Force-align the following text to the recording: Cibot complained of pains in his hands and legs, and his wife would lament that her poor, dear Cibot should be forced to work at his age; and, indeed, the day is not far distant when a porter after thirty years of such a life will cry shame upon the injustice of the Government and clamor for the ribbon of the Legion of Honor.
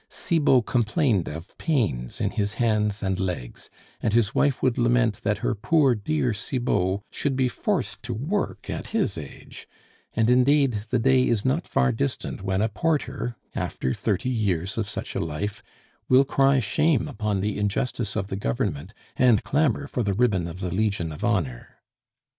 Cibot 0.09 0.65
complained 0.65 1.27
of 1.27 1.55
pains 1.59 2.19
in 2.19 2.31
his 2.31 2.53
hands 2.53 3.03
and 3.03 3.19
legs, 3.19 3.69
and 4.01 4.13
his 4.13 4.33
wife 4.33 4.59
would 4.63 4.79
lament 4.79 5.21
that 5.21 5.37
her 5.45 5.53
poor, 5.53 5.93
dear 5.93 6.33
Cibot 6.33 7.01
should 7.11 7.35
be 7.35 7.47
forced 7.47 8.01
to 8.01 8.13
work 8.15 8.67
at 8.67 8.87
his 8.97 9.15
age; 9.15 9.67
and, 10.15 10.27
indeed, 10.27 10.85
the 10.89 10.97
day 10.97 11.27
is 11.27 11.45
not 11.45 11.67
far 11.67 11.91
distant 11.91 12.41
when 12.41 12.63
a 12.63 12.69
porter 12.69 13.35
after 13.53 13.93
thirty 13.93 14.29
years 14.31 14.75
of 14.75 14.89
such 14.89 15.13
a 15.13 15.19
life 15.19 15.61
will 16.09 16.25
cry 16.25 16.57
shame 16.57 17.07
upon 17.07 17.39
the 17.41 17.59
injustice 17.59 18.15
of 18.15 18.25
the 18.25 18.35
Government 18.35 18.95
and 19.17 19.43
clamor 19.43 19.85
for 19.85 20.01
the 20.01 20.15
ribbon 20.15 20.47
of 20.47 20.61
the 20.61 20.73
Legion 20.73 21.11
of 21.11 21.23
Honor. 21.23 21.75